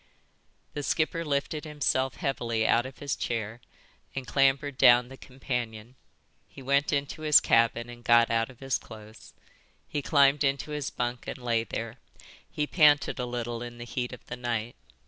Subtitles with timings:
[0.73, 3.61] The skipper lifted himself heavily out of his chair
[4.15, 5.93] and clambered down the companion.
[6.47, 9.35] He went into his cabin and got out of his clothes.
[9.87, 11.97] He climbed into his bunk and lay there.
[12.49, 14.75] He panted a little in the heat of the night.